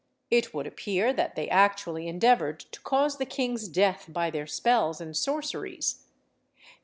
[0.31, 4.99] It would appear that they actually endeavoured to cause the king's death by their spells
[4.99, 6.05] and sorceries.